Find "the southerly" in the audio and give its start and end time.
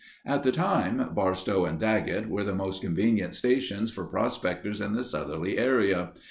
4.95-5.59